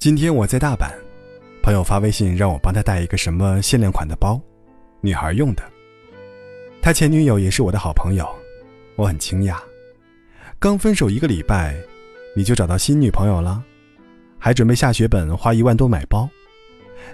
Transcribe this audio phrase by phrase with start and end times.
[0.00, 0.90] 今天我在大阪，
[1.62, 4.40] 朋友发微信让我帮他带一个什么限量款的包，
[5.02, 5.62] 女孩用的。
[6.80, 8.26] 他前女友也是我的好朋友，
[8.96, 9.58] 我很惊讶。
[10.58, 11.76] 刚分手一个礼拜，
[12.34, 13.62] 你就找到新女朋友了，
[14.38, 16.26] 还准备下血本花一万多买包。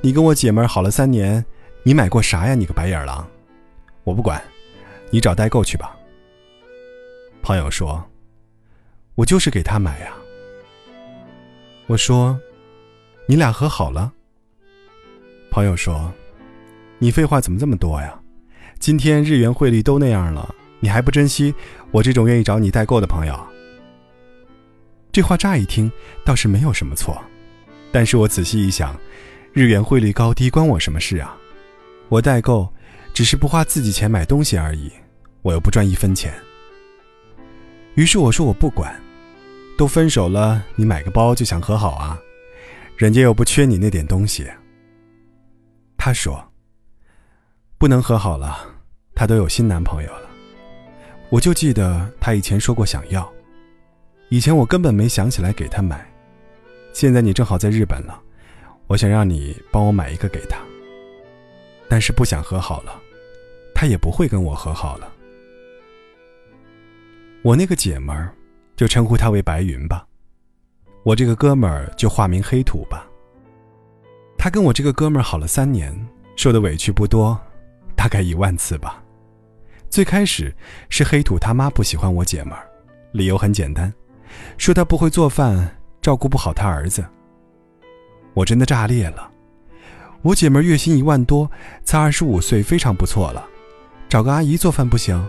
[0.00, 1.44] 你跟我姐们好了三年，
[1.84, 2.56] 你买过啥呀？
[2.56, 3.24] 你个白眼狼！
[4.02, 4.42] 我不管，
[5.08, 5.96] 你找代购去吧。
[7.42, 8.04] 朋友说
[9.14, 10.12] ：“我就是给他买呀。”
[11.86, 12.36] 我说。
[13.26, 14.12] 你俩和好了？
[15.50, 16.12] 朋友说
[16.98, 18.18] ：“你废话怎么这么多呀？
[18.80, 21.54] 今天日元汇率都那样了，你还不珍惜
[21.92, 23.38] 我这种愿意找你代购的朋友？”
[25.12, 25.90] 这话乍一听
[26.24, 27.22] 倒是没有什么错，
[27.92, 28.98] 但是我仔细一想，
[29.52, 31.36] 日元汇率高低关我什么事啊？
[32.08, 32.68] 我代购
[33.14, 34.90] 只是不花自己钱买东西而已，
[35.42, 36.34] 我又不赚一分钱。
[37.94, 39.00] 于是我说我不管，
[39.78, 42.18] 都分手了，你买个包就想和好啊？
[43.02, 44.48] 人家又不缺你那点东西。
[45.98, 46.40] 他说
[47.76, 48.64] ：“不能和好了，
[49.12, 50.30] 他都有新男朋友了。”
[51.28, 53.28] 我就记得他以前说过想要，
[54.28, 56.08] 以前我根本没想起来给他买。
[56.92, 58.22] 现在你正好在日本了，
[58.86, 60.56] 我想让你帮我买一个给他。
[61.88, 63.02] 但是不想和好了，
[63.74, 65.12] 他也不会跟我和好了。
[67.42, 68.32] 我那个姐们儿，
[68.76, 70.06] 就称呼她为白云吧。
[71.04, 73.06] 我这个哥们儿就化名黑土吧。
[74.38, 75.94] 他跟我这个哥们儿好了三年，
[76.36, 77.38] 受的委屈不多，
[77.94, 79.02] 大概一万次吧。
[79.90, 80.54] 最开始
[80.88, 82.66] 是黑土他妈不喜欢我姐们儿，
[83.12, 83.92] 理由很简单，
[84.58, 87.04] 说他不会做饭，照顾不好他儿子。
[88.34, 89.30] 我真的炸裂了。
[90.22, 91.50] 我姐们儿月薪一万多，
[91.84, 93.44] 才二十五岁，非常不错了，
[94.08, 95.28] 找个阿姨做饭不行？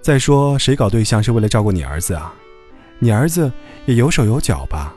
[0.00, 2.34] 再说谁搞对象是为了照顾你儿子啊？
[2.98, 3.50] 你儿子
[3.86, 4.94] 也有手有脚吧？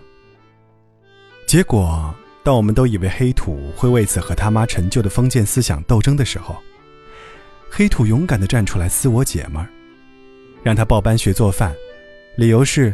[1.47, 6.55] 结果，当我们都以为黑土会为此和他妈陈旧的封建思想斗争的时候，
[7.69, 9.67] 黑土勇敢地站出来撕我姐们儿，
[10.63, 11.75] 让她报班学做饭，
[12.35, 12.93] 理由是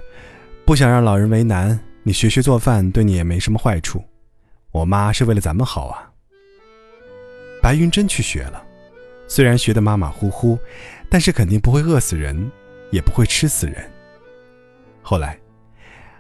[0.65, 4.03] 不想让老人为难，你学学做饭对你也没什么坏处。
[4.71, 6.11] 我妈是为了咱们好啊。
[7.61, 8.61] 白云真去学了，
[9.27, 10.59] 虽然学得马马虎虎，
[11.09, 12.51] 但是肯定不会饿死人，
[12.91, 13.89] 也不会吃死人。
[15.09, 15.39] 后来，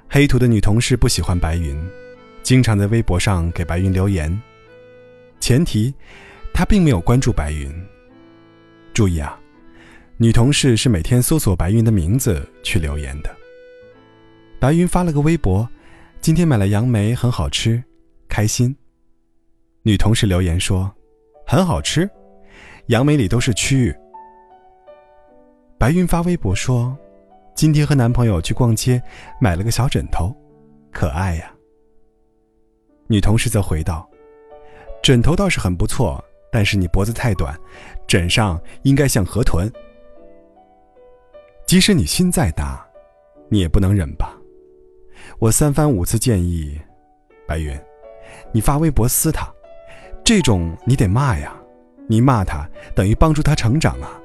[0.09, 1.77] 黑土的女同事不喜欢白云，
[2.41, 4.31] 经常在微博上给白云留言。
[5.41, 5.93] 前提，
[6.53, 7.69] 她并没有关注白云。
[8.93, 9.37] 注意啊，
[10.15, 13.35] 女同事是每天搜索白云的名字去留言的。
[14.57, 15.67] 白云发了个微博
[16.21, 17.83] ：“今天买了杨梅，很好吃，
[18.29, 18.73] 开心。”
[19.83, 20.89] 女同事留言说
[21.45, 22.09] ：“很好吃，
[22.85, 23.93] 杨梅里都是蛆。”
[25.77, 26.97] 白云发微博说。
[27.57, 29.01] 今天和男朋友去逛街，
[29.41, 30.31] 买了个小枕头，
[30.91, 31.51] 可爱呀。
[33.07, 34.07] 女同事则回道
[35.01, 37.59] ：“枕头倒是很不错，但是你脖子太短，
[38.05, 39.67] 枕上应该像河豚。
[41.65, 42.87] 即使你心再大，
[43.49, 44.37] 你也不能忍吧？”
[45.39, 46.79] 我三番五次建议
[47.47, 47.75] 白云
[48.53, 49.51] ：“你发微博撕他，
[50.23, 51.57] 这种你得骂呀，
[52.07, 54.21] 你骂他等于帮助他成长啊。”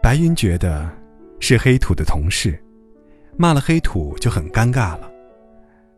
[0.00, 0.88] 白云觉得。
[1.40, 2.62] 是黑土的同事，
[3.36, 5.10] 骂了黑土就很尴尬了。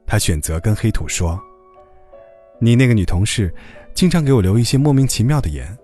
[0.07, 1.41] 他选择跟黑土说
[2.61, 3.53] ：“你那个女同事，
[3.95, 5.77] 经常给我留一些莫名其妙的言，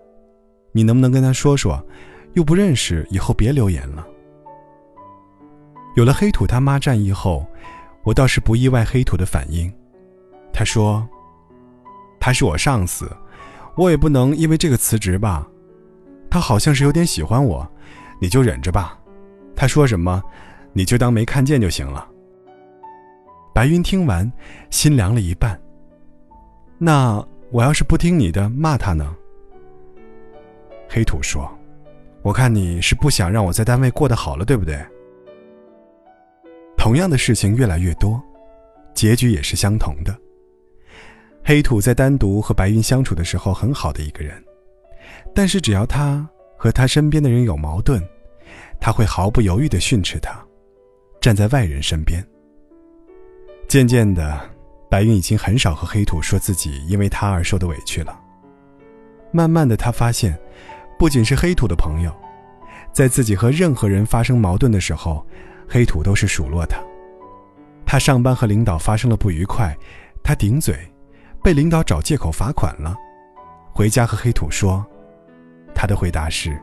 [0.73, 1.85] 你能不能跟她说说？
[2.35, 4.07] 又不认识，以后别留言了。”
[5.97, 7.47] 有了黑土他妈战役后，
[8.03, 9.73] 我倒是不意外黑土的反应。
[10.53, 11.09] 他说
[12.21, 13.11] ：“他是我上司，
[13.77, 15.49] 我也不能因为这个辞职吧？
[16.29, 17.67] 他好像是有点喜欢我，
[18.21, 18.99] 你就忍着吧。”
[19.57, 20.23] 他说什么，
[20.75, 22.07] 你就当没看见就行了。
[23.55, 24.31] 白云听完，
[24.69, 25.59] 心凉了一半。
[26.77, 29.17] 那我要是不听你的，骂他呢？
[30.89, 31.51] 黑土说
[32.21, 34.79] ：“我看你是不想让我在单位过得好了，对不对？”
[36.77, 38.23] 同样的事情越来越多，
[38.93, 40.15] 结局也是相同的。
[41.43, 44.45] 黑土在单独和白云相处的时候很好的一个人，
[45.35, 46.29] 但是只要他
[46.59, 48.03] 和他身边的人有矛盾。
[48.81, 50.39] 他会毫不犹豫地训斥他，
[51.21, 52.25] 站在外人身边。
[53.69, 54.41] 渐渐的，
[54.89, 58.19] 白云已经很少和黑土说自己因为他而受的委屈了。
[59.33, 60.39] 慢慢的，他发现，
[60.99, 62.15] 不仅是黑土的朋友，
[62.93, 65.27] 在自己和任何人发生矛盾的时候，
[65.69, 66.79] 黑土都是数落他。
[67.85, 69.77] 他上班和领导发生了不愉快，
[70.23, 70.77] 他顶嘴，
[71.43, 72.95] 被领导找借口罚款了，
[73.73, 74.85] 回家和黑土说，
[75.75, 76.57] 他的回答是。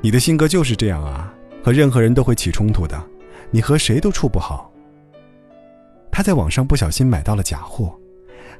[0.00, 1.32] 你的性格就是这样啊，
[1.64, 3.02] 和任何人都会起冲突的，
[3.50, 4.72] 你和谁都处不好。
[6.10, 7.94] 他在网上不小心买到了假货。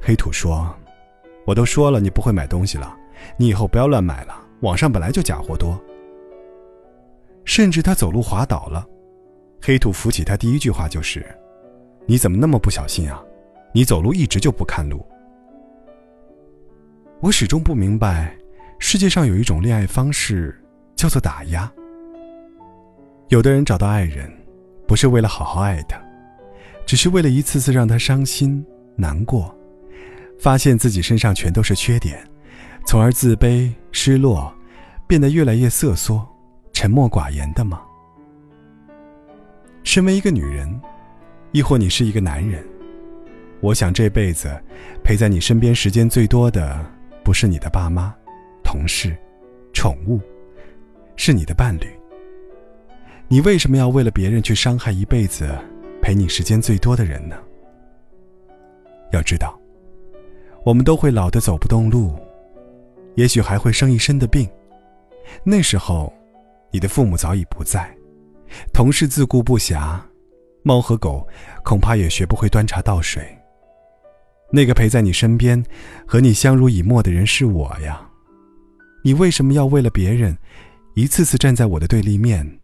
[0.00, 0.74] 黑土说
[1.46, 2.94] ：“我都说了你不会买东西了，
[3.38, 4.38] 你以后不要乱买了。
[4.60, 5.80] 网上本来就假货多。”
[7.44, 8.86] 甚至他走路滑倒了，
[9.62, 11.24] 黑土扶起他第一句话就是
[12.06, 13.22] ：“你怎么那么不小心啊？
[13.72, 15.06] 你走路一直就不看路。”
[17.20, 18.36] 我始终不明白，
[18.78, 20.60] 世界上有一种恋爱方式
[20.96, 21.70] 叫做打压。
[23.28, 24.32] 有的人找到爱人，
[24.88, 26.00] 不是为了好好爱他，
[26.86, 28.64] 只是为了一次次让他伤心
[28.96, 29.54] 难过，
[30.38, 32.18] 发现自己身上全都是缺点，
[32.86, 34.52] 从而自卑失落，
[35.06, 36.26] 变得越来越瑟缩、
[36.72, 37.82] 沉默寡言的吗？
[39.82, 40.80] 身为一个女人，
[41.52, 42.64] 亦或你是一个男人，
[43.60, 44.48] 我想这辈子
[45.04, 46.84] 陪在你身边时间最多的，
[47.22, 48.14] 不是你的爸妈、
[48.62, 49.16] 同事、
[49.72, 50.20] 宠物，
[51.16, 51.86] 是你的伴侣。
[53.28, 55.48] 你为什么要为了别人去伤害一辈子
[56.00, 57.36] 陪你时间最多的人呢？
[59.12, 59.58] 要知道，
[60.64, 62.16] 我们都会老的走不动路，
[63.14, 64.48] 也许还会生一身的病。
[65.42, 66.12] 那时候，
[66.70, 67.92] 你的父母早已不在，
[68.72, 70.00] 同事自顾不暇，
[70.62, 71.26] 猫和狗
[71.64, 73.26] 恐怕也学不会端茶倒水。
[74.52, 75.60] 那个陪在你身边、
[76.06, 78.08] 和你相濡以沫的人是我呀。
[79.02, 80.36] 你为什么要为了别人，
[80.98, 82.58] 一次次站在我的对立面？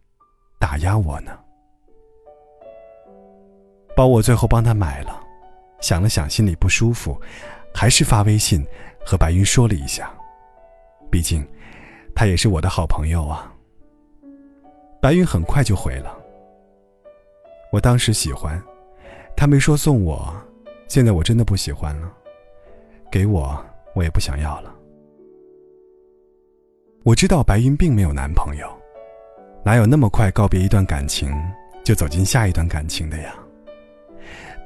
[0.59, 1.39] 打压我呢？
[3.95, 5.23] 包我最后帮他买了，
[5.83, 7.21] 想了想，心里不舒服，
[7.75, 8.67] 还是发微信
[9.05, 10.11] 和白云说了一下。
[11.11, 11.47] 毕竟，
[12.15, 13.53] 他也是我的好朋友啊。
[15.03, 16.17] 白云很快就回了。
[17.71, 18.59] 我当时喜欢，
[19.37, 20.35] 他没说送我，
[20.89, 22.11] 现在我真的不喜欢了。
[23.11, 23.63] 给我，
[23.95, 24.75] 我也不想要了。
[27.05, 28.69] 我知道白云并没有男朋友。
[29.65, 31.33] 哪有那么快告别一段感情
[31.85, 33.35] 就走进下一段感情的呀？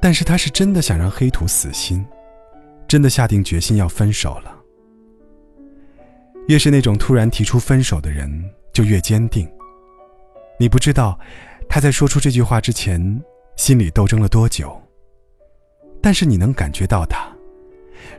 [0.00, 2.04] 但是他是真的想让黑土死心，
[2.86, 4.54] 真的下定决心要分手了。
[6.48, 8.30] 越是那种突然提出分手的人，
[8.72, 9.50] 就越坚定。
[10.58, 11.18] 你不知道
[11.68, 13.22] 他在说出这句话之前
[13.56, 14.80] 心里斗争了多久，
[16.00, 17.26] 但是你能感觉到他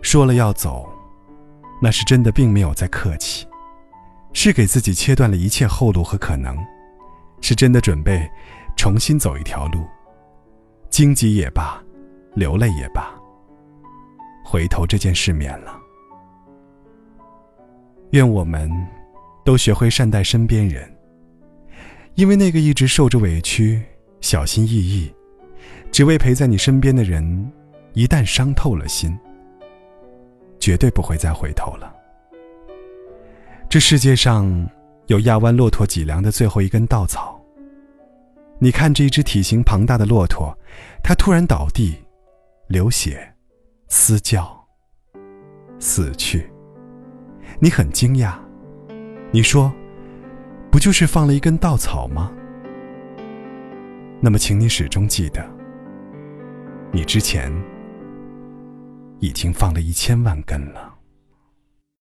[0.02, 0.88] 说了要走，
[1.82, 3.48] 那是真的，并没有在客气。
[4.40, 6.56] 是给自己切断了一切后路和可能，
[7.42, 8.30] 是真的准备
[8.78, 9.84] 重新走一条路，
[10.92, 11.84] 荆棘也罢，
[12.36, 13.12] 流泪也罢，
[14.46, 15.76] 回头这件事免了。
[18.12, 18.72] 愿我们
[19.44, 20.88] 都学会善待身边人，
[22.14, 23.82] 因为那个一直受着委屈、
[24.22, 25.12] 小心翼翼，
[25.92, 27.52] 只为陪在你身边的人，
[27.94, 29.18] 一旦伤透了心，
[30.60, 31.97] 绝对不会再回头了。
[33.70, 34.70] 这世界上
[35.08, 37.38] 有压弯骆驼脊梁的最后一根稻草。
[38.60, 40.58] 你看这一只体型庞大的骆驼，
[41.04, 41.94] 它突然倒地，
[42.68, 43.30] 流血，
[43.90, 44.58] 嘶叫，
[45.80, 46.50] 死去。
[47.60, 48.36] 你很惊讶，
[49.32, 49.72] 你说
[50.72, 52.32] ：“不就是放了一根稻草吗？”
[54.22, 55.46] 那么，请你始终记得，
[56.92, 57.54] 你之前
[59.20, 60.97] 已经放了一千万根了。